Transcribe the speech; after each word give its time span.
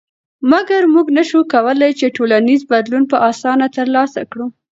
مګر 0.51 0.81
موږ 0.93 1.07
نشو 1.17 1.41
کولی 1.53 1.91
چې 1.99 2.13
ټولنیز 2.15 2.61
بدلون 2.71 3.03
په 3.11 3.17
اسانه 3.29 3.67
تر 3.75 3.87
لاسه 3.95 4.21
کړو. 4.31 4.45